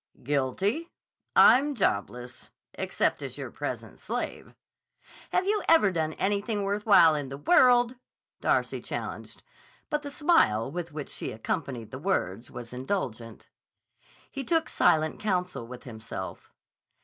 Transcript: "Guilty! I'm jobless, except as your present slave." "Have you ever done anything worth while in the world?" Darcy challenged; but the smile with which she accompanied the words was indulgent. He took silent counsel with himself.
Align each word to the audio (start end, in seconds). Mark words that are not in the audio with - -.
"Guilty! 0.23 0.89
I'm 1.35 1.75
jobless, 1.75 2.49
except 2.73 3.21
as 3.21 3.37
your 3.37 3.51
present 3.51 3.99
slave." 3.99 4.55
"Have 5.31 5.45
you 5.45 5.61
ever 5.69 5.91
done 5.91 6.13
anything 6.13 6.63
worth 6.63 6.87
while 6.87 7.13
in 7.13 7.29
the 7.29 7.37
world?" 7.37 7.97
Darcy 8.41 8.81
challenged; 8.81 9.43
but 9.91 10.01
the 10.01 10.09
smile 10.09 10.71
with 10.71 10.91
which 10.91 11.09
she 11.09 11.31
accompanied 11.31 11.91
the 11.91 11.99
words 11.99 12.49
was 12.49 12.73
indulgent. 12.73 13.47
He 14.31 14.43
took 14.43 14.69
silent 14.69 15.19
counsel 15.19 15.67
with 15.67 15.83
himself. 15.83 16.51